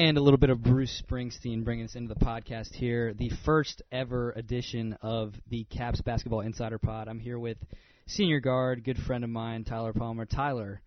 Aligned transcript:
and 0.00 0.16
a 0.16 0.20
little 0.22 0.38
bit 0.38 0.48
of 0.48 0.62
Bruce 0.62 1.02
Springsteen 1.06 1.62
bringing 1.62 1.84
us 1.84 1.94
into 1.94 2.14
the 2.14 2.24
podcast 2.24 2.72
here. 2.72 3.12
The 3.12 3.30
first 3.44 3.82
ever 3.92 4.30
edition 4.30 4.96
of 5.02 5.34
the 5.50 5.64
Caps 5.64 6.00
Basketball 6.00 6.40
Insider 6.40 6.78
Pod. 6.78 7.06
I'm 7.06 7.18
here 7.18 7.38
with 7.38 7.58
senior 8.06 8.40
guard, 8.40 8.82
good 8.82 8.96
friend 8.96 9.24
of 9.24 9.28
mine, 9.28 9.64
Tyler 9.64 9.92
Palmer. 9.92 10.24
Tyler, 10.24 10.80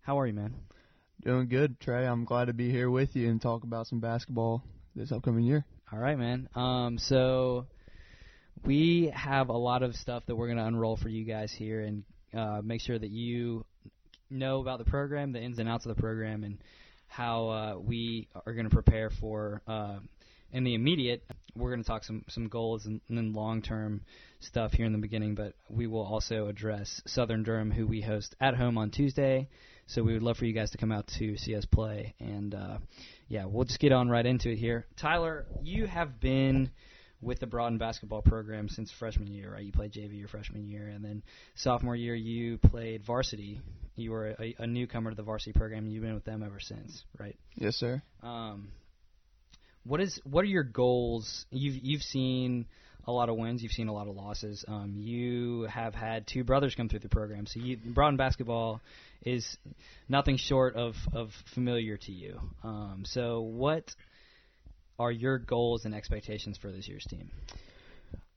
how 0.00 0.18
are 0.18 0.26
you, 0.26 0.32
man? 0.32 0.56
Doing 1.24 1.46
good, 1.46 1.78
Trey. 1.78 2.04
I'm 2.04 2.24
glad 2.24 2.46
to 2.46 2.52
be 2.52 2.72
here 2.72 2.90
with 2.90 3.14
you 3.14 3.30
and 3.30 3.40
talk 3.40 3.62
about 3.62 3.86
some 3.86 4.00
basketball 4.00 4.64
this 4.96 5.12
upcoming 5.12 5.44
year. 5.44 5.64
All 5.92 6.00
right, 6.00 6.18
man. 6.18 6.48
Um, 6.56 6.98
so 6.98 7.66
we 8.64 9.12
have 9.14 9.50
a 9.50 9.56
lot 9.56 9.84
of 9.84 9.94
stuff 9.94 10.24
that 10.26 10.34
we're 10.34 10.48
going 10.48 10.58
to 10.58 10.66
unroll 10.66 10.96
for 10.96 11.08
you 11.08 11.24
guys 11.24 11.52
here 11.52 11.82
and 11.82 12.02
uh, 12.36 12.62
make 12.64 12.80
sure 12.80 12.98
that 12.98 13.10
you 13.10 13.64
know 14.28 14.60
about 14.60 14.80
the 14.80 14.90
program, 14.90 15.30
the 15.30 15.40
ins 15.40 15.60
and 15.60 15.68
outs 15.68 15.86
of 15.86 15.94
the 15.94 16.02
program, 16.02 16.42
and 16.42 16.58
how 17.10 17.48
uh, 17.48 17.74
we 17.78 18.28
are 18.46 18.52
going 18.54 18.68
to 18.68 18.70
prepare 18.70 19.10
for 19.10 19.60
uh, 19.66 19.98
in 20.52 20.64
the 20.64 20.74
immediate. 20.74 21.22
We're 21.56 21.70
going 21.70 21.82
to 21.82 21.86
talk 21.86 22.04
some 22.04 22.24
some 22.28 22.48
goals 22.48 22.86
and, 22.86 23.00
and 23.08 23.18
then 23.18 23.32
long 23.32 23.62
term 23.62 24.02
stuff 24.38 24.72
here 24.72 24.86
in 24.86 24.92
the 24.92 24.98
beginning, 24.98 25.34
but 25.34 25.54
we 25.68 25.88
will 25.88 26.04
also 26.04 26.46
address 26.46 27.02
Southern 27.06 27.42
Durham, 27.42 27.72
who 27.72 27.86
we 27.86 28.00
host 28.00 28.36
at 28.40 28.54
home 28.54 28.78
on 28.78 28.90
Tuesday. 28.90 29.48
So 29.86 30.04
we 30.04 30.12
would 30.12 30.22
love 30.22 30.36
for 30.36 30.44
you 30.44 30.52
guys 30.52 30.70
to 30.70 30.78
come 30.78 30.92
out 30.92 31.08
to 31.18 31.36
see 31.36 31.56
us 31.56 31.64
play, 31.64 32.14
and 32.20 32.54
uh, 32.54 32.78
yeah, 33.26 33.46
we'll 33.46 33.64
just 33.64 33.80
get 33.80 33.90
on 33.90 34.08
right 34.08 34.24
into 34.24 34.50
it 34.50 34.56
here. 34.56 34.86
Tyler, 34.96 35.46
you 35.64 35.86
have 35.86 36.20
been 36.20 36.70
with 37.22 37.38
the 37.38 37.46
Broughton 37.46 37.78
basketball 37.78 38.22
program 38.22 38.68
since 38.68 38.90
freshman 38.98 39.32
year, 39.32 39.52
right? 39.52 39.64
You 39.64 39.72
played 39.72 39.92
JV 39.92 40.18
your 40.18 40.28
freshman 40.28 40.66
year, 40.66 40.88
and 40.88 41.04
then 41.04 41.22
sophomore 41.54 41.96
year 41.96 42.14
you 42.14 42.58
played 42.58 43.04
varsity. 43.04 43.60
You 43.96 44.12
were 44.12 44.28
a, 44.38 44.54
a 44.58 44.66
newcomer 44.66 45.10
to 45.10 45.16
the 45.16 45.22
varsity 45.22 45.52
program, 45.52 45.84
and 45.84 45.92
you've 45.92 46.02
been 46.02 46.14
with 46.14 46.24
them 46.24 46.42
ever 46.42 46.60
since, 46.60 47.04
right? 47.18 47.36
Yes, 47.56 47.76
sir. 47.76 48.02
Um, 48.22 48.68
what 49.84 50.00
is 50.00 50.20
what 50.24 50.42
are 50.42 50.48
your 50.48 50.62
goals? 50.62 51.46
You've 51.50 51.78
you've 51.82 52.02
seen 52.02 52.66
a 53.06 53.12
lot 53.12 53.28
of 53.28 53.36
wins, 53.36 53.62
you've 53.62 53.72
seen 53.72 53.88
a 53.88 53.92
lot 53.92 54.08
of 54.08 54.14
losses. 54.14 54.64
Um, 54.68 54.94
you 54.96 55.62
have 55.62 55.94
had 55.94 56.26
two 56.26 56.44
brothers 56.44 56.74
come 56.74 56.88
through 56.88 57.00
the 57.00 57.08
program, 57.08 57.46
so 57.46 57.60
you, 57.60 57.76
Broughton 57.76 58.16
basketball 58.16 58.80
is 59.24 59.56
nothing 60.08 60.36
short 60.36 60.76
of 60.76 60.94
of 61.12 61.30
familiar 61.54 61.96
to 61.96 62.12
you. 62.12 62.40
Um, 62.62 63.02
so 63.04 63.40
what 63.40 63.84
are 65.00 65.10
your 65.10 65.38
goals 65.38 65.86
and 65.86 65.94
expectations 65.94 66.58
for 66.58 66.70
this 66.70 66.86
year's 66.86 67.06
team? 67.08 67.30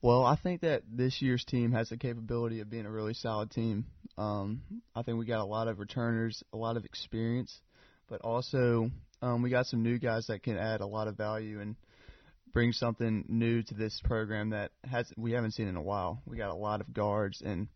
Well, 0.01 0.25
I 0.25 0.37
think 0.37 0.61
that 0.61 0.83
this 0.89 1.21
year's 1.21 1.43
team 1.43 1.73
has 1.73 1.89
the 1.89 1.97
capability 1.97 2.61
of 2.61 2.69
being 2.69 2.85
a 2.85 2.91
really 2.91 3.13
solid 3.13 3.51
team. 3.51 3.85
Um, 4.17 4.61
I 4.95 5.03
think 5.03 5.17
we 5.17 5.25
got 5.25 5.41
a 5.41 5.45
lot 5.45 5.67
of 5.67 5.79
returners, 5.79 6.41
a 6.53 6.57
lot 6.57 6.77
of 6.77 6.85
experience, 6.85 7.53
but 8.09 8.21
also 8.21 8.89
um, 9.21 9.41
we 9.41 9.49
got 9.49 9.65
some 9.65 9.83
new 9.83 9.99
guys 9.99 10.27
that 10.27 10.41
can 10.41 10.57
add 10.57 10.79
a 10.79 10.85
lot 10.85 11.09
of 11.09 11.17
value 11.17 11.59
and 11.59 11.75
bring 12.53 12.71
something 12.71 13.25
new 13.27 13.61
to 13.63 13.73
this 13.73 13.99
program 14.05 14.51
that 14.51 14.71
has 14.89 15.11
we 15.17 15.33
haven't 15.33 15.51
seen 15.51 15.67
in 15.67 15.75
a 15.75 15.81
while. 15.81 16.21
We 16.25 16.37
got 16.37 16.49
a 16.49 16.55
lot 16.55 16.79
of 16.79 16.93
guards, 16.93 17.41
and 17.45 17.67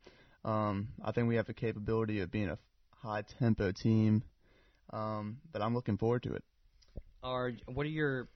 um, 0.46 0.90
I 1.04 1.12
think 1.12 1.28
we 1.28 1.36
have 1.36 1.48
the 1.48 1.54
capability 1.54 2.22
of 2.22 2.32
being 2.32 2.50
a 2.50 2.58
high 2.92 3.24
tempo 3.40 3.74
team. 3.74 4.24
Um, 4.94 5.40
but 5.52 5.62
I'm 5.62 5.76
looking 5.76 5.98
forward 5.98 6.24
to 6.24 6.36
it. 6.36 6.44
Are 7.24 7.52
what 7.66 7.86
are 7.86 7.90
your 7.90 8.30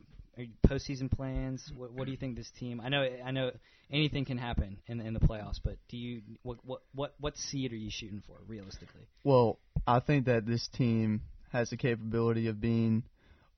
postseason 0.66 1.12
plans? 1.12 1.72
What, 1.76 1.92
what 1.94 2.06
do 2.06 2.12
you 2.12 2.18
think 2.18 2.36
this 2.36 2.52
team? 2.52 2.82
I 2.82 2.90
know 2.90 3.08
I 3.26 3.32
know 3.32 3.52
anything 3.92 4.26
can 4.26 4.38
happen 4.38 4.80
in 4.88 4.98
the, 4.98 5.06
in 5.06 5.14
the 5.14 5.20
playoffs, 5.20 5.60
but 5.64 5.78
do 5.90 5.98
you 5.98 6.22
what 6.44 6.58
what 6.64 6.82
what 6.94 7.14
what 7.20 7.38
seed 7.38 7.74
are 7.74 7.78
you 7.78 7.90
shooting 7.92 8.22
for 8.26 8.38
realistically? 8.48 9.02
Well, 9.24 9.60
I 9.86 10.00
think 10.00 10.26
that 10.26 10.46
this 10.46 10.68
team 10.68 11.22
has 11.52 11.70
the 11.70 11.78
capability 11.78 12.48
of 12.48 12.62
being 12.62 13.04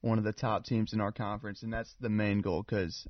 one 0.00 0.18
of 0.18 0.24
the 0.24 0.32
top 0.32 0.64
teams 0.64 0.92
in 0.92 1.00
our 1.00 1.12
conference, 1.12 1.62
and 1.62 1.72
that's 1.72 1.94
the 2.00 2.08
main 2.08 2.40
goal 2.40 2.62
because 2.62 3.06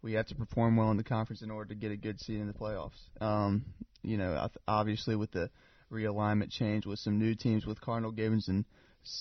we 0.00 0.14
have 0.14 0.26
to 0.26 0.34
perform 0.34 0.76
well 0.76 0.90
in 0.90 0.96
the 0.96 1.04
conference 1.04 1.42
in 1.42 1.50
order 1.50 1.68
to 1.68 1.74
get 1.74 1.92
a 1.92 1.96
good 1.96 2.20
seed 2.20 2.40
in 2.40 2.46
the 2.46 2.52
playoffs. 2.52 2.98
Um, 3.20 3.64
you 4.02 4.16
know, 4.16 4.48
obviously 4.66 5.14
with 5.14 5.30
the 5.32 5.50
realignment 5.92 6.50
change, 6.50 6.86
with 6.86 6.98
some 6.98 7.18
new 7.18 7.34
teams, 7.34 7.66
with 7.66 7.80
Cardinal 7.80 8.10
Gibbons 8.10 8.48
and 8.48 8.64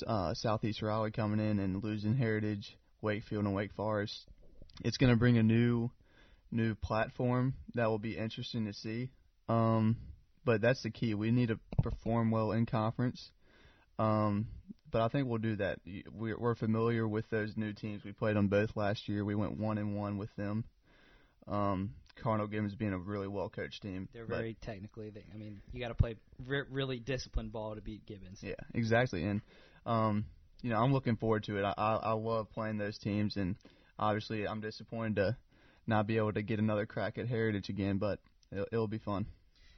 uh, 0.08 0.34
Southeast 0.34 0.82
Raleigh 0.82 1.12
coming 1.12 1.40
in 1.40 1.60
and 1.60 1.84
losing 1.84 2.16
Heritage, 2.16 2.78
Wakefield, 3.02 3.46
and 3.46 3.54
Wake 3.54 3.74
Forest, 3.74 4.14
it's 4.84 4.98
going 4.98 5.12
to 5.12 5.18
bring 5.18 5.38
a 5.38 5.44
new 5.44 5.90
new 6.52 6.76
platform 6.76 7.54
that 7.76 7.88
will 7.88 8.00
be 8.00 8.18
interesting 8.18 8.66
to 8.66 8.74
see. 8.74 9.10
Um, 9.48 9.98
but 10.44 10.62
that's 10.62 10.84
the 10.84 10.90
key. 10.90 11.14
We 11.14 11.32
need 11.32 11.48
to 11.48 11.60
perform 11.82 12.32
well 12.32 12.52
in 12.52 12.66
conference. 12.66 13.32
Um, 14.00 14.48
but 14.92 15.02
I 15.02 15.08
think 15.08 15.28
we'll 15.28 15.38
do 15.38 15.56
that. 15.58 15.80
We're, 16.12 16.38
we're 16.38 16.56
familiar 16.56 17.08
with 17.08 17.30
those 17.30 17.56
new 17.56 17.74
teams. 17.74 18.04
We 18.04 18.12
played 18.12 18.36
them 18.36 18.50
both 18.50 18.76
last 18.76 19.08
year. 19.08 19.24
We 19.24 19.36
went 19.36 19.58
one 19.58 19.78
and 19.78 19.96
one 19.96 20.18
with 20.18 20.36
them. 20.36 20.66
Um, 21.48 21.92
Cardinal 22.22 22.48
Gibbons 22.48 22.76
being 22.76 22.94
a 22.94 22.98
really 22.98 23.28
well 23.28 23.50
coached 23.50 23.82
team. 23.82 24.10
They're 24.14 24.26
very 24.26 24.58
technically. 24.62 25.10
They, 25.10 25.24
I 25.34 25.38
mean, 25.38 25.62
you 25.72 25.80
got 25.80 25.88
to 25.90 25.96
play 25.96 26.16
re- 26.46 26.64
really 26.70 27.00
disciplined 27.00 27.52
ball 27.52 27.76
to 27.76 27.82
beat 27.82 28.06
Gibbons. 28.06 28.40
Yeah, 28.42 28.56
exactly. 28.74 29.24
And 29.24 29.42
um, 29.86 30.26
you 30.62 30.70
know, 30.70 30.78
I'm 30.78 30.94
looking 30.94 31.16
forward 31.16 31.44
to 31.46 31.58
it. 31.58 31.64
I, 31.64 31.74
I 31.78 31.96
I 31.96 32.12
love 32.14 32.50
playing 32.52 32.78
those 32.78 32.98
teams, 32.98 33.38
and 33.38 33.56
obviously, 33.98 34.48
I'm 34.48 34.62
disappointed 34.62 35.16
to 35.16 35.38
not 35.88 36.08
be 36.08 36.18
able 36.18 36.34
to 36.34 36.42
get 36.42 36.60
another 36.60 36.86
crack 36.86 37.18
at 37.18 37.28
Heritage 37.28 37.70
again, 37.70 37.98
but 37.98 38.20
it'll, 38.52 38.68
it'll 38.72 38.88
be 38.88 39.00
fun. 39.00 39.26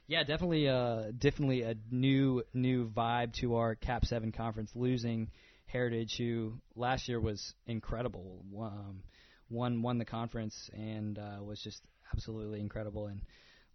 Yeah, 0.06 0.22
definitely, 0.22 0.68
uh, 0.68 1.12
definitely 1.16 1.62
a 1.62 1.74
new 1.90 2.42
new 2.52 2.88
vibe 2.88 3.32
to 3.40 3.56
our 3.56 3.74
Cap 3.74 4.04
Seven 4.04 4.32
conference. 4.32 4.70
Losing 4.74 5.30
Heritage, 5.66 6.16
who 6.18 6.60
last 6.76 7.08
year 7.08 7.20
was 7.20 7.54
incredible, 7.66 8.44
um, 8.60 9.02
won 9.48 9.80
won 9.80 9.98
the 9.98 10.04
conference 10.04 10.70
and 10.74 11.18
uh, 11.18 11.42
was 11.42 11.60
just 11.60 11.82
absolutely 12.12 12.60
incredible. 12.60 13.06
And 13.06 13.22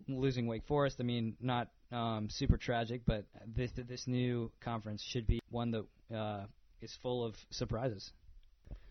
losing 0.08 0.46
Wake 0.46 0.66
Forest, 0.68 0.98
I 1.00 1.04
mean, 1.04 1.36
not 1.42 1.70
um, 1.92 2.28
super 2.30 2.58
tragic, 2.58 3.02
but 3.06 3.26
this 3.48 3.72
this 3.76 4.06
new 4.06 4.52
conference 4.62 5.02
should 5.02 5.26
be 5.26 5.40
one 5.50 5.72
that 5.72 6.16
uh, 6.16 6.46
is 6.82 6.96
full 7.02 7.26
of 7.26 7.36
surprises. 7.52 8.12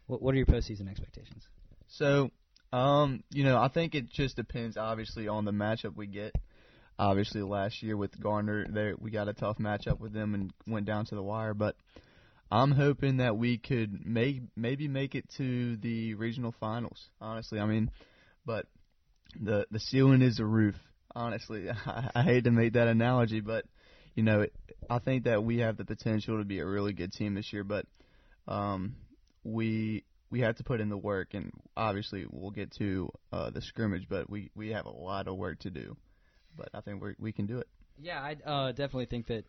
What, 0.06 0.22
what 0.22 0.34
are 0.34 0.37
your 0.38 0.47
postseason 0.47 0.88
expectations? 0.91 1.47
So, 1.88 2.31
um, 2.72 3.22
you 3.31 3.44
know, 3.44 3.59
I 3.59 3.69
think 3.69 3.94
it 3.94 4.10
just 4.10 4.37
depends, 4.37 4.76
obviously, 4.76 5.28
on 5.28 5.44
the 5.44 5.53
matchup 5.53 5.97
we 5.97 6.06
get 6.06 6.34
obviously 6.98 7.43
last 7.43 7.82
year 7.82 7.97
with 7.97 8.21
Garner, 8.21 8.66
there 8.69 8.94
we 8.98 9.10
got 9.10 9.28
a 9.28 9.32
tough 9.32 9.59
matchup 9.59 10.00
with 10.00 10.12
them 10.12 10.34
and 10.34 10.53
went 10.66 10.87
down 10.87 11.06
to 11.06 11.15
the 11.15 11.22
wire. 11.22 11.54
But 11.54 11.77
I'm 12.50 12.72
hoping 12.72 13.19
that 13.19 13.37
we 13.37 13.59
could 13.59 14.04
make 14.04 14.43
maybe 14.56 14.88
make 14.88 15.15
it 15.15 15.28
to 15.37 15.77
the 15.77 16.15
regional 16.15 16.54
finals. 16.59 17.09
Honestly, 17.21 17.60
I 17.60 17.66
mean, 17.66 17.91
but 18.44 18.66
the 19.41 19.66
the 19.71 19.81
ceiling 19.81 20.22
is 20.22 20.37
the 20.37 20.47
roof. 20.47 20.75
Honestly, 21.15 21.69
I, 21.87 22.10
I 22.15 22.22
hate 22.22 22.44
to 22.44 22.50
make 22.50 22.72
that 22.72 22.88
analogy, 22.88 23.41
but 23.41 23.65
you 24.18 24.24
know, 24.24 24.46
I 24.90 24.98
think 24.98 25.24
that 25.24 25.44
we 25.44 25.58
have 25.58 25.76
the 25.76 25.84
potential 25.84 26.38
to 26.38 26.44
be 26.44 26.58
a 26.58 26.66
really 26.66 26.92
good 26.92 27.12
team 27.12 27.34
this 27.34 27.52
year. 27.52 27.64
But 27.64 27.86
um, 28.46 28.96
we 29.44 30.04
we 30.30 30.40
have 30.40 30.56
to 30.56 30.64
put 30.64 30.80
in 30.80 30.88
the 30.88 30.96
work, 30.96 31.34
and 31.34 31.52
obviously 31.76 32.26
we'll 32.30 32.50
get 32.50 32.72
to 32.78 33.10
uh, 33.32 33.50
the 33.50 33.62
scrimmage, 33.62 34.06
but 34.08 34.28
we 34.28 34.50
we 34.54 34.70
have 34.70 34.86
a 34.86 34.90
lot 34.90 35.28
of 35.28 35.36
work 35.36 35.60
to 35.60 35.70
do 35.70 35.96
but 36.58 36.68
I 36.74 36.80
think 36.80 37.02
we 37.02 37.14
we 37.18 37.32
can 37.32 37.46
do 37.46 37.58
it. 37.58 37.68
Yeah, 38.00 38.20
I 38.20 38.36
uh, 38.48 38.68
definitely 38.72 39.06
think 39.06 39.28
that 39.28 39.44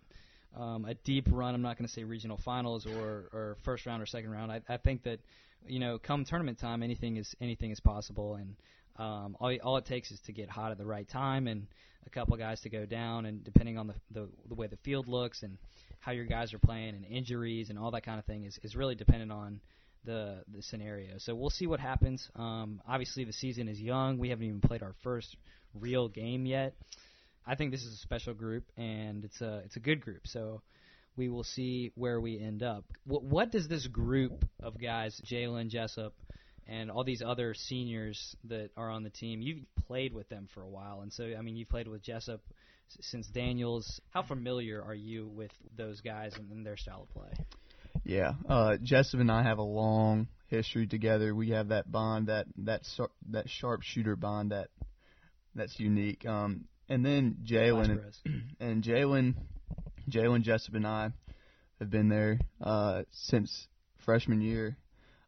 um, 0.56 0.86
a 0.86 0.94
deep 0.94 1.28
run. 1.30 1.56
I'm 1.56 1.62
not 1.62 1.78
going 1.78 1.88
to 1.88 1.94
say 1.94 2.04
regional 2.04 2.38
finals 2.38 2.86
or, 2.86 3.30
or 3.34 3.58
first 3.66 3.86
round 3.86 4.02
or 4.02 4.06
second 4.06 4.32
round. 4.32 4.52
I, 4.52 4.62
I 4.70 4.78
think 4.78 5.04
that 5.04 5.20
you 5.68 5.80
know, 5.80 5.98
come 6.00 6.24
tournament 6.24 6.60
time, 6.60 6.82
anything 6.84 7.18
is 7.18 7.36
anything 7.42 7.72
is 7.72 7.80
possible, 7.80 8.36
and 8.36 8.56
um, 8.98 9.38
all 9.40 9.56
all 9.64 9.78
it 9.78 9.86
takes 9.86 10.12
is 10.12 10.20
to 10.22 10.34
get 10.34 10.50
hot 10.50 10.72
at 10.72 10.78
the 10.78 10.86
right 10.86 11.08
time 11.08 11.48
and 11.48 11.68
a 12.06 12.10
couple 12.10 12.36
guys 12.38 12.62
to 12.62 12.70
go 12.70 12.86
down, 12.86 13.26
and 13.26 13.44
depending 13.44 13.78
on 13.78 13.88
the, 13.88 13.96
the 14.12 14.28
the 14.48 14.56
way 14.56 14.68
the 14.68 14.78
field 14.78 15.08
looks 15.08 15.44
and 15.44 15.58
how 16.00 16.12
your 16.12 16.26
guys 16.26 16.54
are 16.54 16.60
playing 16.60 16.90
and 16.96 17.06
injuries 17.06 17.70
and 17.70 17.78
all 17.78 17.92
that 17.92 18.04
kind 18.04 18.20
of 18.20 18.26
thing 18.26 18.46
is 18.46 18.58
is 18.64 18.76
really 18.76 18.96
dependent 18.96 19.32
on 19.32 19.60
the 20.06 20.44
the 20.54 20.62
scenario. 20.62 21.18
So 21.18 21.36
we'll 21.36 21.50
see 21.50 21.68
what 21.68 21.80
happens. 21.80 22.30
Um, 22.36 22.82
obviously, 22.88 23.26
the 23.26 23.34
season 23.34 23.68
is 23.68 23.80
young. 23.80 24.18
We 24.18 24.30
haven't 24.30 24.46
even 24.46 24.62
played 24.62 24.84
our 24.84 24.96
first 25.04 25.36
real 25.74 26.08
game 26.08 26.46
yet. 26.46 26.74
I 27.46 27.56
think 27.56 27.72
this 27.72 27.84
is 27.84 27.94
a 27.94 27.98
special 27.98 28.34
group, 28.34 28.66
and 28.78 29.26
it's 29.26 29.42
a 29.42 29.62
it's 29.66 29.76
a 29.76 29.80
good 29.80 30.02
group. 30.02 30.28
So 30.28 30.62
we 31.16 31.30
will 31.30 31.44
see 31.44 31.92
where 31.96 32.22
we 32.22 32.40
end 32.40 32.64
up. 32.64 32.86
What, 33.06 33.24
what 33.24 33.52
does 33.52 33.68
this 33.68 33.86
group 33.88 34.46
of 34.62 34.80
guys, 34.80 35.20
Jalen 35.26 35.70
Jessup, 35.70 36.14
and 36.70 36.92
all 36.92 37.04
these 37.04 37.24
other 37.26 37.54
seniors 37.54 38.36
that 38.46 38.70
are 38.78 38.90
on 38.90 39.04
the 39.04 39.10
team, 39.10 39.42
you've 39.42 39.66
played 39.88 40.14
with 40.14 40.30
them 40.30 40.48
for 40.54 40.62
a 40.62 40.70
while, 40.70 41.02
and 41.02 41.12
so 41.12 41.24
I 41.38 41.42
mean, 41.42 41.56
you've 41.56 41.70
played 41.70 41.88
with 41.88 42.04
Jessup 42.04 42.42
since 43.02 43.28
Daniels. 43.28 44.00
How 44.12 44.22
familiar 44.22 44.82
are 44.82 44.96
you 44.96 45.28
with 45.28 45.52
those 45.76 46.02
guys 46.02 46.34
and, 46.38 46.52
and 46.52 46.66
their 46.66 46.78
style 46.78 47.04
of 47.04 47.10
play? 47.10 47.46
Yeah, 48.04 48.34
uh, 48.48 48.78
Jessup 48.82 49.20
and 49.20 49.32
I 49.32 49.44
have 49.44 49.58
a 49.58 49.64
long 49.64 50.28
history 50.48 50.88
together. 50.88 51.34
We 51.34 51.50
have 51.50 51.70
that 51.70 51.92
bond, 51.92 52.28
that 52.28 52.46
that 52.60 52.82
that 53.32 53.50
sharpshooter 53.50 54.16
bond 54.16 54.52
that 54.52 54.70
that's 55.56 55.80
unique. 55.80 56.26
Um, 56.26 56.66
and 56.88 57.06
then 57.06 57.38
Jalen 57.46 58.02
and 58.60 58.84
Jalen, 58.84 59.36
Jalen 60.10 60.42
Jessup 60.42 60.76
and 60.76 60.88
I 60.88 61.12
have 61.80 61.90
been 61.90 62.10
there 62.10 62.40
uh, 62.62 63.04
since 63.12 63.68
freshman 64.06 64.42
year. 64.42 64.78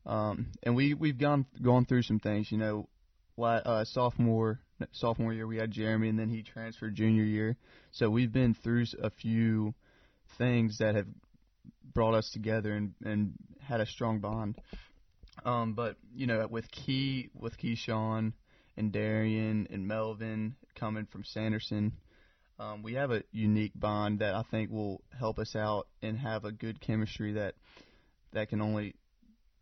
Um, 0.05 0.47
and 0.63 0.75
we 0.75 0.93
we've 0.93 1.17
gone 1.17 1.45
gone 1.61 1.85
through 1.85 2.03
some 2.03 2.19
things. 2.19 2.51
You 2.51 2.57
know, 2.57 2.89
uh, 3.41 3.85
sophomore 3.85 4.59
sophomore 4.91 5.33
year 5.33 5.47
we 5.47 5.57
had 5.57 5.71
Jeremy, 5.71 6.09
and 6.09 6.17
then 6.17 6.29
he 6.29 6.43
transferred 6.43 6.95
junior 6.95 7.23
year. 7.23 7.57
So 7.91 8.09
we've 8.09 8.31
been 8.31 8.53
through 8.53 8.85
a 9.01 9.09
few 9.09 9.73
things 10.37 10.77
that 10.79 10.95
have 10.95 11.07
brought 11.93 12.15
us 12.15 12.29
together 12.31 12.73
and 12.73 12.93
and 13.03 13.33
had 13.61 13.81
a 13.81 13.85
strong 13.85 14.19
bond. 14.19 14.57
Um, 15.45 15.73
but 15.73 15.97
you 16.13 16.27
know, 16.27 16.45
with 16.49 16.69
Key 16.71 17.29
with 17.33 17.57
Keyshawn 17.57 18.33
and 18.77 18.91
Darian 18.91 19.67
and 19.71 19.87
Melvin 19.87 20.55
coming 20.75 21.05
from 21.05 21.23
Sanderson, 21.23 21.93
um, 22.59 22.83
we 22.83 22.93
have 22.93 23.11
a 23.11 23.23
unique 23.31 23.73
bond 23.75 24.19
that 24.19 24.35
I 24.35 24.43
think 24.49 24.71
will 24.71 25.01
help 25.17 25.39
us 25.39 25.55
out 25.55 25.87
and 26.01 26.17
have 26.17 26.45
a 26.45 26.51
good 26.51 26.81
chemistry 26.81 27.33
that 27.33 27.55
that 28.33 28.49
can 28.49 28.61
only 28.61 28.95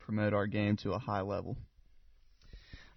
promote 0.10 0.34
our 0.34 0.48
game 0.48 0.76
to 0.76 0.94
a 0.94 0.98
high 0.98 1.22
level. 1.22 1.56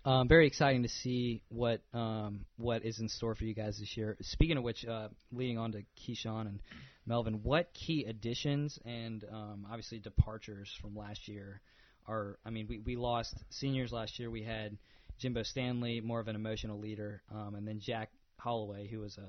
Um, 0.07 0.29
very 0.29 0.47
exciting 0.47 0.83
to 0.83 0.89
see 0.89 1.43
what 1.51 1.83
um, 1.93 2.47
what 2.57 2.87
is 2.87 3.01
in 3.01 3.09
store 3.11 3.35
for 3.35 3.45
you 3.45 3.53
guys 3.53 3.79
this 3.79 3.99
year. 3.99 4.17
Speaking 4.23 4.57
of 4.57 4.65
which, 4.65 4.87
uh, 4.87 5.09
leading 5.31 5.59
on 5.59 5.73
to 5.73 5.83
Keyshawn 6.01 6.47
and 6.47 6.61
Melvin, 7.05 7.43
what 7.43 7.75
key 7.75 8.07
additions 8.09 8.79
and 8.87 9.27
um, 9.31 9.67
obviously 9.69 9.99
departures 9.99 10.75
from 10.81 10.97
last 10.97 11.29
year 11.29 11.61
are? 12.07 12.39
I 12.47 12.51
mean, 12.51 12.67
we 12.67 12.79
we 12.79 12.97
lost 12.97 13.35
seniors 13.51 13.93
last 13.93 14.19
year. 14.19 14.31
We 14.31 14.43
had 14.43 14.79
Jimbo 15.19 15.43
Stanley, 15.43 16.01
more 16.01 16.19
of 16.19 16.29
an 16.29 16.35
emotional 16.35 16.81
leader, 16.81 17.21
um, 17.31 17.57
and 17.57 17.69
then 17.69 17.79
Jack 17.79 18.11
Holloway, 18.39 18.89
who 18.89 19.01
was 19.01 19.19
a 19.19 19.29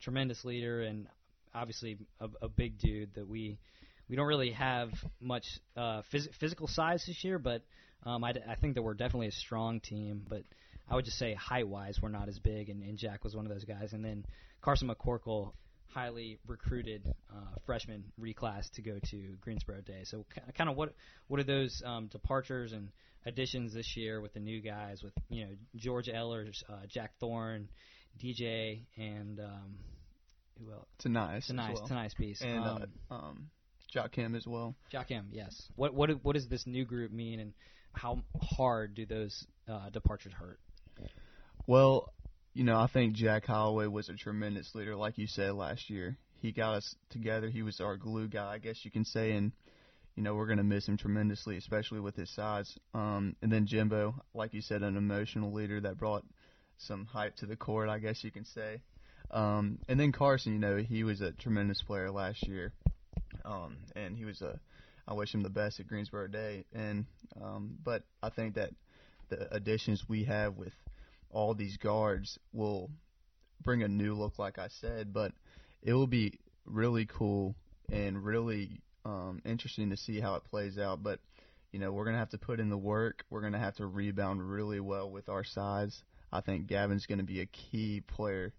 tremendous 0.00 0.44
leader 0.44 0.82
and 0.82 1.06
obviously 1.54 1.96
a, 2.18 2.28
a 2.42 2.48
big 2.48 2.76
dude 2.78 3.14
that 3.14 3.28
we 3.28 3.60
we 4.08 4.16
don't 4.16 4.26
really 4.26 4.52
have 4.52 4.90
much 5.20 5.44
uh, 5.76 6.02
phys- 6.12 6.32
physical 6.38 6.66
size 6.68 7.04
this 7.06 7.24
year, 7.24 7.38
but 7.38 7.62
um, 8.04 8.22
I, 8.24 8.32
d- 8.32 8.40
I 8.48 8.54
think 8.54 8.74
that 8.74 8.82
we're 8.82 8.94
definitely 8.94 9.28
a 9.28 9.32
strong 9.32 9.80
team. 9.80 10.24
But 10.28 10.42
I 10.88 10.94
would 10.94 11.04
just 11.04 11.18
say 11.18 11.34
height 11.34 11.68
wise, 11.68 11.98
we're 12.02 12.10
not 12.10 12.28
as 12.28 12.38
big, 12.38 12.68
and, 12.68 12.82
and 12.82 12.98
Jack 12.98 13.24
was 13.24 13.34
one 13.34 13.46
of 13.46 13.52
those 13.52 13.64
guys. 13.64 13.92
And 13.92 14.04
then 14.04 14.26
Carson 14.60 14.88
McCorkle, 14.88 15.52
highly 15.94 16.38
recruited 16.46 17.14
uh, 17.30 17.56
freshman 17.66 18.04
reclass 18.20 18.68
to 18.72 18.82
go 18.82 18.98
to 19.10 19.36
Greensboro 19.40 19.80
Day. 19.80 20.02
So 20.04 20.24
kind 20.56 20.68
of 20.68 20.76
what 20.76 20.92
what 21.28 21.38
are 21.38 21.44
those 21.44 21.82
um, 21.86 22.08
departures 22.08 22.72
and 22.72 22.88
additions 23.26 23.72
this 23.72 23.96
year 23.96 24.20
with 24.20 24.34
the 24.34 24.40
new 24.40 24.60
guys 24.60 25.02
with 25.02 25.12
you 25.28 25.44
know 25.44 25.50
George 25.76 26.08
Ellers, 26.08 26.62
uh, 26.68 26.86
Jack 26.88 27.12
Thorne, 27.20 27.68
DJ, 28.22 28.80
and 28.96 29.38
um, 29.40 29.78
who 30.58 30.72
else? 30.72 30.86
Tanice. 31.02 31.50
Tanice. 31.50 31.74
well. 31.74 31.88
Tanice 31.88 32.16
piece. 32.16 32.42
And 32.42 32.64
um, 32.64 32.84
uh, 33.10 33.14
um, 33.14 33.50
Joakim 33.94 34.36
as 34.36 34.46
well. 34.46 34.74
Joakim, 34.92 35.24
yes. 35.30 35.68
What 35.76 35.94
what 35.94 36.10
what 36.22 36.34
does 36.34 36.48
this 36.48 36.66
new 36.66 36.84
group 36.84 37.12
mean, 37.12 37.40
and 37.40 37.52
how 37.92 38.22
hard 38.40 38.94
do 38.94 39.06
those 39.06 39.46
uh, 39.68 39.90
departures 39.90 40.32
hurt? 40.32 40.58
Well, 41.66 42.12
you 42.52 42.64
know, 42.64 42.76
I 42.76 42.86
think 42.86 43.14
Jack 43.14 43.46
Holloway 43.46 43.86
was 43.86 44.08
a 44.08 44.14
tremendous 44.14 44.74
leader, 44.74 44.94
like 44.96 45.18
you 45.18 45.26
said 45.26 45.54
last 45.54 45.90
year. 45.90 46.16
He 46.40 46.52
got 46.52 46.74
us 46.74 46.94
together. 47.10 47.48
He 47.48 47.62
was 47.62 47.80
our 47.80 47.96
glue 47.96 48.28
guy, 48.28 48.52
I 48.52 48.58
guess 48.58 48.84
you 48.84 48.90
can 48.90 49.04
say, 49.04 49.32
and 49.32 49.52
you 50.14 50.22
know 50.22 50.34
we're 50.34 50.46
going 50.46 50.58
to 50.58 50.64
miss 50.64 50.86
him 50.86 50.96
tremendously, 50.96 51.56
especially 51.56 52.00
with 52.00 52.16
his 52.16 52.32
size. 52.34 52.70
Um, 52.92 53.34
and 53.42 53.50
then 53.50 53.66
Jimbo, 53.66 54.14
like 54.34 54.52
you 54.52 54.60
said, 54.60 54.82
an 54.82 54.96
emotional 54.96 55.52
leader 55.52 55.80
that 55.80 55.98
brought 55.98 56.24
some 56.78 57.06
hype 57.06 57.36
to 57.36 57.46
the 57.46 57.56
court, 57.56 57.88
I 57.88 57.98
guess 57.98 58.22
you 58.22 58.30
can 58.30 58.44
say. 58.44 58.82
Um, 59.30 59.78
and 59.88 59.98
then 59.98 60.12
Carson, 60.12 60.52
you 60.52 60.58
know, 60.58 60.76
he 60.76 61.02
was 61.02 61.20
a 61.20 61.32
tremendous 61.32 61.80
player 61.82 62.10
last 62.10 62.46
year, 62.46 62.72
um, 63.44 63.76
and 63.94 64.16
he 64.16 64.24
was 64.24 64.42
a. 64.42 64.58
I 65.06 65.12
wish 65.12 65.34
him 65.34 65.42
the 65.42 65.50
best 65.50 65.80
at 65.80 65.86
Greensboro 65.86 66.28
Day, 66.28 66.64
and 66.74 67.04
um, 67.42 67.76
but 67.82 68.04
I 68.22 68.30
think 68.30 68.54
that 68.54 68.70
the 69.28 69.54
additions 69.54 70.08
we 70.08 70.24
have 70.24 70.56
with 70.56 70.72
all 71.30 71.54
these 71.54 71.76
guards 71.76 72.38
will 72.52 72.90
bring 73.62 73.82
a 73.82 73.88
new 73.88 74.14
look, 74.14 74.38
like 74.38 74.58
I 74.58 74.68
said, 74.68 75.12
but 75.12 75.32
it 75.82 75.92
will 75.92 76.06
be 76.06 76.38
really 76.64 77.06
cool 77.06 77.54
and 77.92 78.24
really 78.24 78.80
um, 79.04 79.42
interesting 79.44 79.90
to 79.90 79.96
see 79.96 80.20
how 80.20 80.36
it 80.36 80.44
plays 80.44 80.78
out. 80.78 81.02
But 81.02 81.20
you 81.72 81.80
know, 81.80 81.92
we're 81.92 82.04
gonna 82.04 82.18
have 82.18 82.30
to 82.30 82.38
put 82.38 82.60
in 82.60 82.70
the 82.70 82.78
work. 82.78 83.24
We're 83.30 83.40
gonna 83.42 83.58
have 83.58 83.76
to 83.76 83.86
rebound 83.86 84.48
really 84.48 84.80
well 84.80 85.10
with 85.10 85.28
our 85.28 85.44
size. 85.44 86.02
I 86.32 86.40
think 86.40 86.66
Gavin's 86.66 87.06
gonna 87.06 87.24
be 87.24 87.40
a 87.40 87.46
key 87.46 88.00
player 88.00 88.52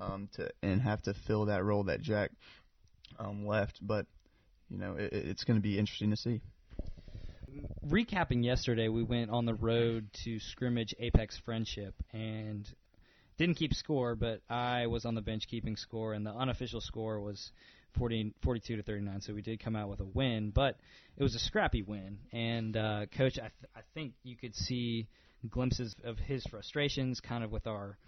um, 0.00 0.28
to 0.32 0.50
and 0.62 0.80
have 0.82 1.02
to 1.02 1.14
fill 1.14 1.46
that 1.46 1.64
role 1.64 1.84
that 1.84 2.00
Jack 2.00 2.30
um, 3.18 3.46
left. 3.46 3.78
But 3.86 4.06
you 4.70 4.78
know, 4.78 4.94
it, 4.96 5.12
it's 5.12 5.44
going 5.44 5.58
to 5.58 5.62
be 5.62 5.78
interesting 5.78 6.10
to 6.10 6.16
see. 6.16 6.40
Recapping 7.86 8.44
yesterday, 8.44 8.88
we 8.88 9.02
went 9.02 9.30
on 9.30 9.44
the 9.44 9.54
road 9.54 10.08
to 10.24 10.40
scrimmage 10.40 10.94
Apex 10.98 11.38
Friendship 11.44 11.94
and 12.12 12.68
didn't 13.36 13.56
keep 13.56 13.74
score, 13.74 14.14
but 14.14 14.40
I 14.48 14.86
was 14.86 15.04
on 15.04 15.14
the 15.14 15.22
bench 15.22 15.46
keeping 15.48 15.76
score, 15.76 16.14
and 16.14 16.26
the 16.26 16.32
unofficial 16.32 16.80
score 16.80 17.20
was 17.20 17.52
40, 17.98 18.34
42 18.42 18.76
to 18.76 18.82
39. 18.82 19.20
So 19.20 19.34
we 19.34 19.42
did 19.42 19.62
come 19.62 19.76
out 19.76 19.88
with 19.88 20.00
a 20.00 20.04
win, 20.04 20.50
but 20.50 20.76
it 21.16 21.22
was 21.22 21.34
a 21.34 21.38
scrappy 21.38 21.82
win. 21.82 22.18
And 22.32 22.76
uh, 22.76 23.06
coach, 23.06 23.38
I, 23.38 23.50
th- 23.50 23.70
I 23.76 23.80
think 23.94 24.14
you 24.22 24.36
could 24.36 24.54
see 24.54 25.08
glimpses 25.48 25.94
of 26.04 26.18
his 26.18 26.44
frustrations, 26.46 27.20
kind 27.20 27.44
of 27.44 27.52
with 27.52 27.66
our 27.66 27.98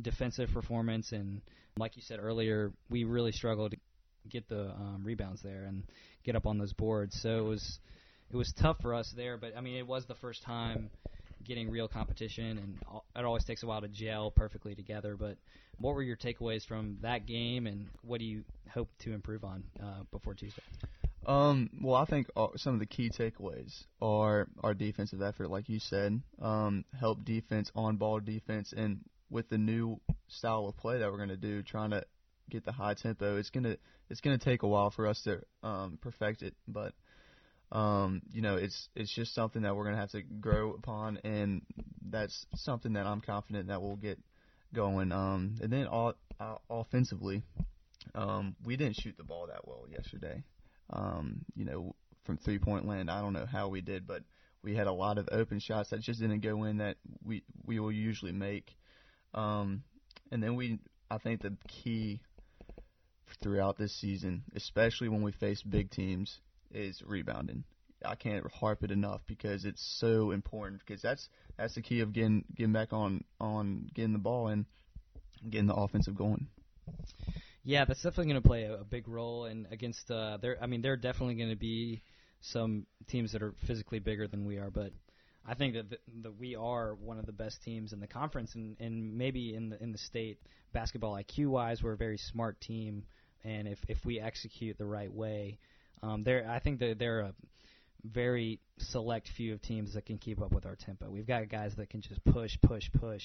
defensive 0.00 0.50
performance, 0.52 1.12
and 1.12 1.42
like 1.78 1.96
you 1.96 2.02
said 2.02 2.18
earlier, 2.20 2.72
we 2.88 3.04
really 3.04 3.32
struggled 3.32 3.74
get 4.28 4.48
the 4.48 4.70
um, 4.70 5.02
rebounds 5.04 5.42
there 5.42 5.64
and 5.64 5.84
get 6.24 6.36
up 6.36 6.46
on 6.46 6.58
those 6.58 6.72
boards. 6.72 7.18
So 7.20 7.38
it 7.38 7.48
was 7.48 7.78
it 8.30 8.36
was 8.36 8.52
tough 8.60 8.78
for 8.80 8.94
us 8.94 9.12
there, 9.16 9.36
but 9.36 9.56
I 9.56 9.60
mean 9.60 9.76
it 9.76 9.86
was 9.86 10.06
the 10.06 10.14
first 10.16 10.42
time 10.42 10.90
getting 11.44 11.70
real 11.70 11.88
competition, 11.88 12.58
and 12.58 12.78
it 13.16 13.24
always 13.24 13.44
takes 13.44 13.62
a 13.62 13.66
while 13.66 13.80
to 13.80 13.88
gel 13.88 14.30
perfectly 14.30 14.74
together. 14.74 15.16
But 15.16 15.36
what 15.78 15.94
were 15.94 16.02
your 16.02 16.16
takeaways 16.16 16.66
from 16.66 16.98
that 17.02 17.26
game, 17.26 17.66
and 17.66 17.86
what 18.02 18.18
do 18.18 18.26
you 18.26 18.44
hope 18.72 18.88
to 19.00 19.12
improve 19.12 19.44
on 19.44 19.64
uh, 19.82 20.02
before 20.12 20.34
Tuesday? 20.34 20.62
Um, 21.26 21.70
well, 21.80 21.96
I 21.96 22.06
think 22.06 22.28
some 22.56 22.74
of 22.74 22.80
the 22.80 22.86
key 22.86 23.10
takeaways 23.10 23.84
are 24.00 24.48
our 24.62 24.74
defensive 24.74 25.22
effort, 25.22 25.50
like 25.50 25.68
you 25.68 25.78
said, 25.78 26.20
um, 26.40 26.84
help 26.98 27.24
defense, 27.24 27.70
on 27.74 27.96
ball 27.96 28.20
defense, 28.20 28.72
and 28.76 29.00
with 29.30 29.48
the 29.48 29.58
new 29.58 30.00
style 30.28 30.66
of 30.66 30.76
play 30.76 30.98
that 30.98 31.10
we're 31.10 31.18
going 31.18 31.28
to 31.28 31.36
do, 31.36 31.62
trying 31.62 31.90
to 31.90 32.04
get 32.50 32.64
the 32.64 32.72
high 32.72 32.94
tempo, 32.94 33.36
it's 33.36 33.50
gonna 33.50 33.76
it's 34.08 34.20
gonna 34.20 34.38
take 34.38 34.62
a 34.62 34.68
while 34.68 34.90
for 34.90 35.06
us 35.06 35.20
to 35.22 35.42
um, 35.62 35.98
perfect 36.00 36.42
it. 36.42 36.54
But 36.68 36.92
um, 37.72 38.22
you 38.32 38.42
know, 38.42 38.56
it's 38.56 38.88
it's 38.94 39.14
just 39.14 39.34
something 39.34 39.62
that 39.62 39.76
we're 39.76 39.84
gonna 39.84 39.96
have 39.96 40.10
to 40.10 40.22
grow 40.22 40.72
upon, 40.72 41.18
and 41.24 41.62
that's 42.10 42.46
something 42.56 42.94
that 42.94 43.06
I'm 43.06 43.20
confident 43.20 43.68
that 43.68 43.82
we'll 43.82 43.96
get 43.96 44.18
going. 44.74 45.12
Um, 45.12 45.56
and 45.60 45.72
then 45.72 45.86
all, 45.86 46.14
uh, 46.38 46.56
offensively, 46.68 47.42
um, 48.14 48.56
we 48.64 48.76
didn't 48.76 48.96
shoot 49.00 49.16
the 49.16 49.24
ball 49.24 49.46
that 49.48 49.66
well 49.66 49.84
yesterday. 49.90 50.42
Um, 50.90 51.44
you 51.54 51.64
know, 51.64 51.94
from 52.24 52.38
three 52.38 52.58
point 52.58 52.86
land, 52.86 53.10
I 53.10 53.20
don't 53.20 53.32
know 53.32 53.46
how 53.46 53.68
we 53.68 53.80
did, 53.80 54.06
but 54.06 54.22
we 54.62 54.74
had 54.74 54.86
a 54.86 54.92
lot 54.92 55.18
of 55.18 55.28
open 55.32 55.60
shots 55.60 55.90
that 55.90 56.00
just 56.00 56.20
didn't 56.20 56.40
go 56.40 56.64
in 56.64 56.78
that 56.78 56.96
we 57.24 57.42
we 57.64 57.78
will 57.78 57.92
usually 57.92 58.32
make. 58.32 58.76
Um, 59.34 59.82
and 60.30 60.42
then 60.42 60.56
we, 60.56 60.78
I 61.10 61.18
think 61.18 61.42
the 61.42 61.56
key 61.68 62.20
throughout 63.42 63.78
this 63.78 63.94
season, 63.94 64.42
especially 64.54 65.08
when 65.08 65.22
we 65.22 65.32
face 65.32 65.62
big 65.62 65.90
teams, 65.90 66.40
is 66.72 67.02
rebounding. 67.04 67.64
I 68.04 68.14
can't 68.14 68.50
harp 68.50 68.82
it 68.82 68.90
enough 68.90 69.20
because 69.26 69.64
it's 69.64 69.82
so 70.00 70.30
important 70.30 70.80
because 70.84 71.02
that's 71.02 71.28
that's 71.58 71.74
the 71.74 71.82
key 71.82 72.00
of 72.00 72.12
getting 72.12 72.44
getting 72.54 72.72
back 72.72 72.92
on 72.92 73.24
on 73.38 73.90
getting 73.94 74.14
the 74.14 74.18
ball 74.18 74.48
and 74.48 74.64
getting 75.48 75.66
the 75.66 75.74
offensive 75.74 76.16
going. 76.16 76.48
Yeah, 77.62 77.84
that's 77.84 78.02
definitely 78.02 78.32
going 78.32 78.42
to 78.42 78.48
play 78.48 78.64
a, 78.64 78.80
a, 78.80 78.84
big 78.84 79.06
role. 79.06 79.44
And 79.44 79.66
against, 79.70 80.10
uh, 80.10 80.38
there, 80.40 80.56
I 80.62 80.66
mean, 80.66 80.80
there 80.80 80.94
are 80.94 80.96
definitely 80.96 81.34
going 81.34 81.50
to 81.50 81.56
be 81.56 82.02
some 82.40 82.86
teams 83.08 83.32
that 83.32 83.42
are 83.42 83.54
physically 83.66 83.98
bigger 83.98 84.26
than 84.26 84.46
we 84.46 84.56
are, 84.56 84.70
but 84.70 84.92
I 85.46 85.54
think 85.54 85.74
that 85.74 86.00
that 86.22 86.38
we 86.38 86.54
are 86.54 86.94
one 86.94 87.18
of 87.18 87.26
the 87.26 87.32
best 87.32 87.62
teams 87.62 87.92
in 87.92 88.00
the 88.00 88.06
conference, 88.06 88.54
and, 88.54 88.76
and 88.80 89.16
maybe 89.16 89.54
in 89.54 89.70
the 89.70 89.82
in 89.82 89.92
the 89.92 89.98
state. 89.98 90.38
Basketball 90.72 91.14
IQ 91.14 91.48
wise, 91.48 91.82
we're 91.82 91.94
a 91.94 91.96
very 91.96 92.16
smart 92.16 92.60
team, 92.60 93.02
and 93.44 93.68
if 93.68 93.78
if 93.88 94.04
we 94.04 94.20
execute 94.20 94.78
the 94.78 94.86
right 94.86 95.12
way, 95.12 95.58
um, 96.02 96.22
there 96.22 96.48
I 96.48 96.58
think 96.58 96.80
that 96.80 96.98
there 96.98 97.18
are 97.18 97.22
a 97.22 97.34
very 98.04 98.60
select 98.78 99.28
few 99.36 99.52
of 99.52 99.62
teams 99.62 99.94
that 99.94 100.06
can 100.06 100.18
keep 100.18 100.40
up 100.40 100.52
with 100.52 100.66
our 100.66 100.76
tempo. 100.76 101.10
We've 101.10 101.26
got 101.26 101.48
guys 101.48 101.74
that 101.76 101.90
can 101.90 102.00
just 102.00 102.24
push, 102.24 102.56
push, 102.62 102.90
push, 102.92 103.22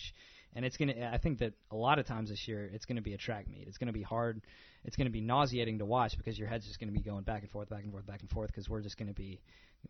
and 0.54 0.66
it's 0.66 0.78
gonna. 0.78 1.10
I 1.12 1.18
think 1.18 1.40
that 1.40 1.54
a 1.72 1.76
lot 1.76 2.00
of 2.00 2.06
times 2.06 2.30
this 2.30 2.48
year 2.48 2.70
it's 2.74 2.86
gonna 2.86 3.02
be 3.02 3.14
a 3.14 3.18
track 3.18 3.48
meet. 3.48 3.68
It's 3.68 3.78
gonna 3.78 3.94
be 3.94 4.02
hard. 4.02 4.42
It's 4.84 4.96
gonna 4.96 5.10
be 5.10 5.22
nauseating 5.22 5.80
to 5.80 5.86
watch 5.86 6.18
because 6.18 6.38
your 6.38 6.48
head's 6.48 6.66
just 6.66 6.80
gonna 6.80 6.92
be 6.92 7.02
going 7.02 7.24
back 7.24 7.42
and 7.42 7.52
forth, 7.52 7.70
back 7.70 7.84
and 7.84 7.92
forth, 7.92 8.06
back 8.06 8.22
and 8.22 8.30
forth 8.30 8.48
because 8.48 8.70
we're 8.70 8.82
just 8.82 8.98
gonna 8.98 9.14
be 9.14 9.42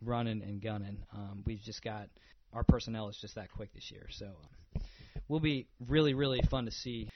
running 0.01 0.41
and 0.41 0.62
gunning. 0.62 0.98
Um, 1.13 1.44
we've 1.46 1.62
just 1.62 1.84
got 1.84 2.10
our 2.53 2.63
personnel 2.63 3.10
is 3.10 3.17
just 3.20 3.36
that 3.36 3.51
quick 3.51 3.74
this 3.74 3.91
year, 3.91 4.08
so 4.12 4.27
um, 4.75 4.82
will 5.27 5.39
be 5.39 5.67
really, 5.88 6.13
really 6.13 6.41
fun 6.50 6.65
to 6.65 6.72
see. 6.72 7.10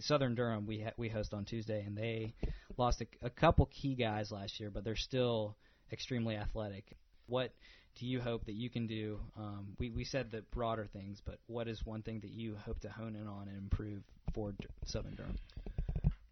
Southern 0.00 0.34
Durham 0.34 0.66
we 0.66 0.80
ha- 0.80 0.92
we 0.96 1.08
host 1.08 1.34
on 1.34 1.44
Tuesday, 1.44 1.82
and 1.82 1.96
they 1.96 2.34
lost 2.76 3.00
a, 3.02 3.06
a 3.26 3.30
couple 3.30 3.66
key 3.66 3.94
guys 3.94 4.30
last 4.30 4.60
year, 4.60 4.70
but 4.70 4.84
they're 4.84 4.96
still 4.96 5.56
extremely 5.92 6.36
athletic. 6.36 6.84
What 7.26 7.52
do 7.98 8.06
you 8.06 8.20
hope 8.20 8.46
that 8.46 8.54
you 8.54 8.70
can 8.70 8.86
do? 8.86 9.20
Um, 9.38 9.76
we 9.78 9.90
we 9.90 10.04
said 10.04 10.30
the 10.30 10.42
broader 10.52 10.88
things, 10.92 11.20
but 11.24 11.38
what 11.46 11.68
is 11.68 11.84
one 11.84 12.02
thing 12.02 12.20
that 12.20 12.30
you 12.30 12.56
hope 12.64 12.80
to 12.80 12.88
hone 12.88 13.16
in 13.16 13.26
on 13.26 13.48
and 13.48 13.56
improve 13.56 14.02
for 14.34 14.52
D- 14.52 14.66
Southern 14.86 15.14
Durham? 15.14 15.38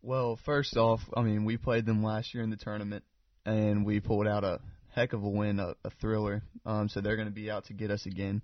Well, 0.02 0.38
first 0.45 0.76
off, 0.76 1.00
I 1.16 1.23
mean, 1.23 1.45
we 1.45 1.57
played 1.57 1.87
them 1.87 2.02
last 2.02 2.35
year 2.35 2.42
in 2.42 2.50
the 2.50 2.57
tournament, 2.57 3.04
and 3.47 3.87
we 3.87 4.00
pulled 4.00 4.26
out 4.26 4.42
a 4.42 4.61
heck 4.88 5.12
of 5.12 5.23
a 5.23 5.28
win, 5.28 5.61
a, 5.61 5.75
a 5.85 5.90
thriller. 6.00 6.42
Um, 6.66 6.88
so 6.88 7.00
they're 7.00 7.16
going 7.16 7.28
to 7.28 7.35
be 7.35 7.50
out 7.50 7.66
to 7.66 7.73
get 7.73 7.90
us 7.90 8.04
again. 8.07 8.42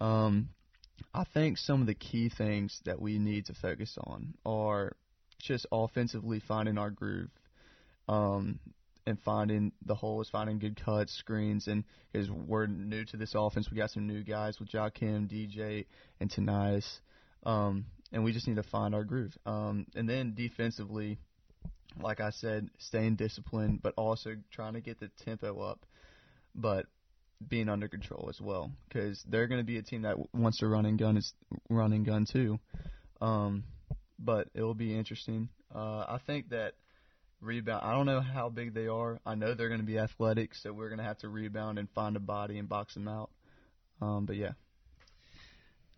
Um, 0.00 0.50
I 1.14 1.24
think 1.24 1.58
some 1.58 1.80
of 1.80 1.86
the 1.86 1.94
key 1.94 2.28
things 2.28 2.80
that 2.84 3.00
we 3.00 3.18
need 3.18 3.46
to 3.46 3.54
focus 3.54 3.96
on 4.04 4.34
are 4.44 4.96
just 5.38 5.66
offensively 5.72 6.40
finding 6.40 6.78
our 6.78 6.90
groove, 6.90 7.30
um, 8.08 8.58
and 9.08 9.18
finding 9.20 9.72
the 9.86 9.94
holes, 9.94 10.28
finding 10.30 10.58
good 10.58 10.78
cuts, 10.82 11.14
screens, 11.14 11.66
and 11.66 11.84
because 12.12 12.30
we're 12.30 12.66
new 12.66 13.04
to 13.06 13.16
this 13.16 13.32
offense, 13.34 13.70
we 13.70 13.76
got 13.78 13.90
some 13.90 14.06
new 14.06 14.22
guys 14.22 14.60
with 14.60 14.70
Joakim, 14.70 15.28
DJ, 15.28 15.86
and 16.20 16.30
Tanais, 16.30 16.84
um, 17.44 17.86
and 18.12 18.22
we 18.22 18.32
just 18.32 18.46
need 18.46 18.56
to 18.56 18.62
find 18.62 18.94
our 18.94 19.04
groove. 19.04 19.36
Um, 19.46 19.86
and 19.94 20.06
then 20.06 20.34
defensively, 20.34 21.18
like 21.98 22.20
I 22.20 22.30
said, 22.30 22.68
staying 22.78 23.16
disciplined, 23.16 23.80
but 23.82 23.94
also 23.96 24.36
trying 24.50 24.74
to 24.74 24.80
get 24.82 25.00
the 25.00 25.10
tempo 25.24 25.58
up, 25.60 25.86
but 26.54 26.84
being 27.46 27.68
under 27.68 27.88
control 27.88 28.28
as 28.28 28.40
well, 28.40 28.72
because 28.88 29.22
they're 29.28 29.46
going 29.46 29.60
to 29.60 29.66
be 29.66 29.78
a 29.78 29.82
team 29.82 30.02
that 30.02 30.16
wants 30.34 30.58
to 30.58 30.68
run 30.68 30.86
and 30.86 30.98
gun 30.98 31.16
is 31.16 31.32
run 31.68 31.92
and 31.92 32.04
gun 32.04 32.26
too. 32.30 32.58
Um, 33.20 33.64
but 34.18 34.48
it 34.54 34.62
will 34.62 34.74
be 34.74 34.96
interesting. 34.96 35.48
Uh, 35.74 36.04
I 36.08 36.18
think 36.26 36.50
that 36.50 36.74
rebound. 37.40 37.82
I 37.84 37.92
don't 37.92 38.06
know 38.06 38.20
how 38.20 38.48
big 38.48 38.74
they 38.74 38.88
are. 38.88 39.20
I 39.24 39.34
know 39.34 39.54
they're 39.54 39.68
going 39.68 39.80
to 39.80 39.86
be 39.86 39.98
athletic, 39.98 40.54
so 40.54 40.72
we're 40.72 40.88
going 40.88 40.98
to 40.98 41.04
have 41.04 41.18
to 41.18 41.28
rebound 41.28 41.78
and 41.78 41.88
find 41.90 42.16
a 42.16 42.20
body 42.20 42.58
and 42.58 42.68
box 42.68 42.94
them 42.94 43.08
out. 43.08 43.30
Um, 44.00 44.26
but 44.26 44.36
yeah. 44.36 44.52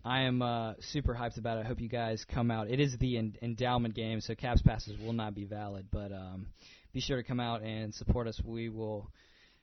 I 0.02 0.23
am 0.23 0.40
uh, 0.40 0.75
super 0.80 1.14
hyped 1.14 1.37
about 1.37 1.59
it. 1.59 1.64
I 1.64 1.68
hope 1.68 1.80
you 1.80 1.88
guys 1.88 2.25
come 2.25 2.50
out. 2.50 2.70
It 2.70 2.80
is 2.80 2.97
the 2.99 3.18
en- 3.18 3.37
endowment 3.42 3.94
game, 3.94 4.23
so 4.23 4.35
caps 4.35 4.62
passes 4.62 4.99
will 4.99 5.12
not 5.12 5.35
be 5.35 5.44
valid, 5.44 5.88
but 5.90 6.11
um, 6.11 6.47
be 6.94 7.00
sure 7.00 7.18
to 7.18 7.23
come 7.23 7.38
out 7.38 7.62
and 7.62 7.94
support 7.94 8.26
us. 8.26 8.40
We 8.42 8.70
will 8.70 9.11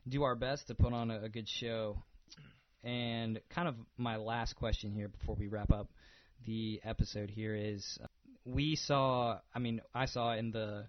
do 0.10 0.24
our 0.24 0.36
best 0.36 0.68
to 0.68 0.76
put 0.76 0.94
on 0.94 1.12
a, 1.12 1.24
a 1.24 1.30
good 1.30 1.48
show. 1.48 2.02
And 2.84 3.42
kind 3.50 3.68
of 3.68 3.76
my 3.98 4.18
last 4.18 4.56
question 4.56 4.92
here 4.92 5.08
before 5.08 5.36
we 5.36 5.48
wrap 5.48 5.72
up 5.72 5.90
the 6.46 6.80
episode 6.84 7.30
here 7.30 7.56
is 7.56 7.98
uh, 8.02 8.08
we 8.46 8.76
saw, 8.76 9.40
I 9.54 9.60
mean, 9.60 9.82
I 9.94 10.06
saw 10.06 10.34
in 10.34 10.52
the 10.52 10.86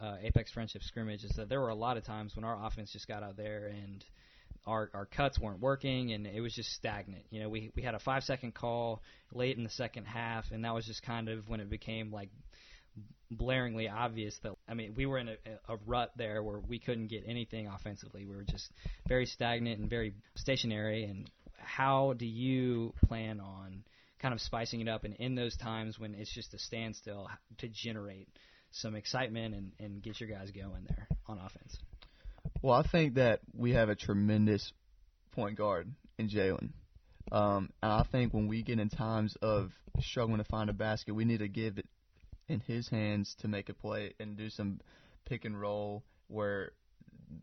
uh, 0.00 0.16
Apex 0.22 0.50
Friendship 0.50 0.82
scrimmage 0.82 1.24
is 1.24 1.32
that 1.36 1.48
there 1.48 1.60
were 1.60 1.68
a 1.68 1.74
lot 1.74 1.96
of 1.96 2.04
times 2.04 2.34
when 2.34 2.44
our 2.44 2.66
offense 2.66 2.92
just 2.92 3.08
got 3.08 3.22
out 3.22 3.36
there 3.36 3.66
and 3.66 4.04
our 4.66 4.90
our 4.94 5.06
cuts 5.06 5.38
weren't 5.38 5.60
working 5.60 6.12
and 6.12 6.26
it 6.26 6.40
was 6.40 6.54
just 6.54 6.70
stagnant. 6.70 7.24
You 7.30 7.40
know, 7.40 7.48
we 7.48 7.70
we 7.74 7.82
had 7.82 7.94
a 7.94 7.98
five 7.98 8.24
second 8.24 8.54
call 8.54 9.02
late 9.32 9.56
in 9.56 9.64
the 9.64 9.70
second 9.70 10.04
half, 10.04 10.50
and 10.50 10.64
that 10.64 10.74
was 10.74 10.86
just 10.86 11.02
kind 11.02 11.28
of 11.28 11.48
when 11.48 11.60
it 11.60 11.70
became 11.70 12.12
like 12.12 12.30
blaringly 13.32 13.90
obvious 13.90 14.38
that 14.42 14.52
I 14.68 14.74
mean 14.74 14.94
we 14.94 15.06
were 15.06 15.18
in 15.18 15.28
a, 15.28 15.36
a 15.68 15.76
rut 15.86 16.12
there 16.16 16.42
where 16.42 16.58
we 16.58 16.78
couldn't 16.78 17.08
get 17.08 17.24
anything 17.26 17.66
offensively. 17.66 18.26
We 18.26 18.36
were 18.36 18.44
just 18.44 18.70
very 19.08 19.26
stagnant 19.26 19.80
and 19.80 19.88
very 19.88 20.14
stationary. 20.36 21.04
And 21.04 21.30
how 21.56 22.14
do 22.14 22.26
you 22.26 22.92
plan 23.06 23.40
on 23.40 23.84
kind 24.20 24.34
of 24.34 24.40
spicing 24.40 24.80
it 24.80 24.88
up 24.88 25.04
and 25.04 25.14
in 25.14 25.34
those 25.34 25.56
times 25.56 25.98
when 25.98 26.14
it's 26.14 26.32
just 26.32 26.54
a 26.54 26.58
standstill 26.58 27.28
to 27.58 27.68
generate 27.68 28.28
some 28.70 28.94
excitement 28.94 29.54
and, 29.54 29.72
and 29.78 30.02
get 30.02 30.20
your 30.20 30.28
guys 30.28 30.50
going 30.50 30.86
there 30.88 31.08
on 31.26 31.38
offense? 31.38 31.76
Well, 32.60 32.74
I 32.74 32.86
think 32.86 33.14
that 33.14 33.40
we 33.54 33.72
have 33.72 33.88
a 33.88 33.96
tremendous 33.96 34.72
point 35.32 35.56
guard 35.56 35.92
in 36.18 36.28
Jalen. 36.28 36.70
Um, 37.30 37.70
and 37.82 37.92
I 37.92 38.04
think 38.10 38.34
when 38.34 38.46
we 38.46 38.62
get 38.62 38.78
in 38.78 38.88
times 38.88 39.36
of 39.40 39.70
struggling 40.00 40.38
to 40.38 40.44
find 40.44 40.68
a 40.70 40.72
basket, 40.72 41.14
we 41.14 41.24
need 41.24 41.38
to 41.38 41.48
give 41.48 41.78
it 41.78 41.86
in 42.48 42.60
his 42.60 42.88
hands 42.88 43.34
to 43.40 43.48
make 43.48 43.68
a 43.68 43.74
play 43.74 44.14
and 44.20 44.36
do 44.36 44.50
some 44.50 44.80
pick 45.24 45.44
and 45.44 45.60
roll 45.60 46.02
where 46.28 46.72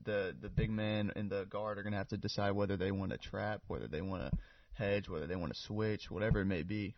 the 0.04 0.36
the 0.40 0.50
big 0.50 0.70
man 0.70 1.12
and 1.16 1.30
the 1.30 1.46
guard 1.46 1.78
are 1.78 1.84
going 1.84 1.94
to 1.94 1.98
have 1.98 2.08
to 2.10 2.18
decide 2.18 2.52
whether 2.52 2.78
they 2.78 2.92
want 2.92 3.12
to 3.12 3.18
trap, 3.18 3.62
whether 3.68 3.88
they 3.88 4.02
want 4.02 4.24
to 4.24 4.38
hedge, 4.74 5.10
whether 5.10 5.28
they 5.28 5.36
want 5.36 5.54
to 5.54 5.60
switch, 5.62 6.10
whatever 6.10 6.42
it 6.42 6.46
may 6.46 6.64
be. 6.64 6.96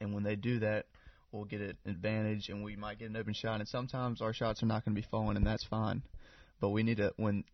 And 0.00 0.14
when 0.14 0.22
they 0.22 0.36
do 0.36 0.60
that, 0.60 0.86
we'll 1.30 1.44
get 1.44 1.60
an 1.60 1.76
advantage 1.86 2.48
and 2.48 2.62
we 2.62 2.76
might 2.76 2.98
get 2.98 3.10
an 3.10 3.16
open 3.16 3.34
shot. 3.34 3.60
And 3.60 3.68
sometimes 3.68 4.20
our 4.20 4.32
shots 4.32 4.62
are 4.62 4.66
not 4.66 4.84
going 4.84 4.94
to 4.94 5.00
be 5.00 5.08
falling, 5.10 5.36
and 5.36 5.46
that's 5.46 5.64
fine. 5.64 6.02
But 6.60 6.70
we 6.70 6.82
need 6.82 6.98
to 6.98 7.12
when 7.16 7.44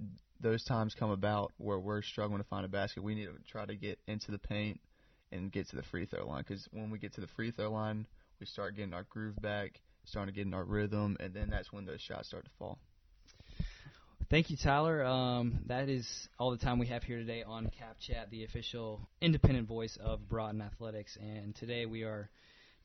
those 0.41 0.63
times 0.65 0.95
come 0.95 1.11
about 1.11 1.53
where 1.59 1.79
we're 1.79 2.03
struggling 2.03 2.41
to 2.41 2.49
find 2.49 2.65
a 2.65 2.69
basket, 2.69 3.03
we 3.03 3.15
need 3.15 3.27
to 3.27 3.35
try 3.51 3.65
to 3.65 3.75
get 3.75 3.99
into 4.07 4.31
the 4.31 4.39
paint 4.39 4.81
and 5.33 5.51
get 5.51 5.69
to 5.71 5.77
the 5.77 5.83
free 5.83 6.07
throw 6.07 6.27
line. 6.27 6.45
Because 6.47 6.69
when 6.73 6.91
we 6.91 6.99
get 6.99 7.15
to 7.15 7.21
the 7.21 7.27
free 7.29 7.51
throw 7.51 7.71
line, 7.71 8.07
we 8.41 8.47
start 8.47 8.77
getting 8.77 8.95
our 8.95 9.05
groove 9.05 9.37
back, 9.41 9.81
starting 10.05 10.33
to 10.33 10.37
get 10.37 10.47
in 10.47 10.55
our 10.55 10.65
rhythm, 10.65 11.17
and 11.21 11.35
then 11.35 11.51
that's 11.51 11.73
when 11.73 11.85
those 11.85 12.01
shots 12.01 12.29
start 12.29 12.45
to 12.45 12.51
fall. 12.59 12.79
Thank 14.31 14.51
you, 14.51 14.59
Tyler. 14.63 15.03
Um, 15.05 15.61
that 15.69 15.89
is 15.89 16.07
all 16.39 16.51
the 16.51 16.59
time 16.59 16.79
we 16.79 16.89
have 16.89 17.03
here 17.03 17.17
today 17.17 17.43
on 17.43 17.71
Cap 17.79 17.97
Chat, 17.99 18.31
the 18.31 18.45
official 18.45 19.09
independent 19.23 19.67
voice 19.67 19.97
of 20.03 20.29
Broughton 20.29 20.61
Athletics. 20.61 21.17
And 21.19 21.55
today 21.57 21.87
we 21.87 22.03
are 22.03 22.29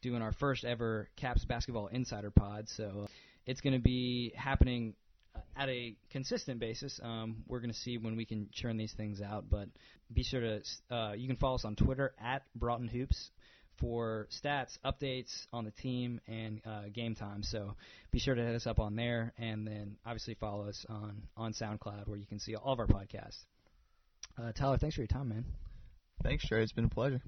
doing 0.01 0.21
our 0.21 0.31
first 0.31 0.63
ever 0.63 1.09
Caps 1.17 1.43
Basketball 1.43 1.87
Insider 1.87 2.31
Pod. 2.31 2.69
So 2.69 3.07
it's 3.45 3.59
going 3.59 3.73
to 3.73 3.81
be 3.81 4.31
happening 4.37 4.93
uh, 5.35 5.39
at 5.57 5.67
a 5.67 5.97
consistent 6.11 6.61
basis. 6.61 6.97
Um, 7.03 7.43
we're 7.45 7.59
going 7.59 7.73
to 7.73 7.79
see 7.79 7.97
when 7.97 8.15
we 8.15 8.23
can 8.23 8.47
churn 8.53 8.77
these 8.77 8.93
things 8.93 9.21
out. 9.21 9.49
But 9.49 9.67
be 10.13 10.23
sure 10.23 10.39
to, 10.39 10.95
uh, 10.95 11.11
you 11.11 11.27
can 11.27 11.35
follow 11.35 11.55
us 11.55 11.65
on 11.65 11.75
Twitter 11.75 12.13
at 12.23 12.43
Broughton 12.55 12.87
Hoops 12.87 13.31
for 13.77 14.27
stats, 14.31 14.77
updates 14.85 15.47
on 15.51 15.65
the 15.65 15.71
team, 15.71 16.21
and 16.27 16.61
uh, 16.65 16.83
game 16.93 17.15
time. 17.15 17.43
So 17.43 17.75
be 18.11 18.19
sure 18.19 18.35
to 18.35 18.41
hit 18.41 18.55
us 18.55 18.67
up 18.67 18.79
on 18.79 18.95
there, 18.95 19.33
and 19.37 19.67
then 19.67 19.97
obviously 20.05 20.35
follow 20.35 20.67
us 20.67 20.85
on 20.89 21.23
on 21.35 21.53
SoundCloud 21.53 22.07
where 22.07 22.17
you 22.17 22.25
can 22.25 22.39
see 22.39 22.55
all 22.55 22.73
of 22.73 22.79
our 22.79 22.87
podcasts. 22.87 23.45
Uh, 24.37 24.51
Tyler, 24.51 24.77
thanks 24.77 24.95
for 24.95 25.01
your 25.01 25.07
time, 25.07 25.29
man. 25.29 25.45
Thanks, 26.23 26.45
Trey. 26.45 26.63
It's 26.63 26.71
been 26.71 26.85
a 26.85 26.89
pleasure. 26.89 27.21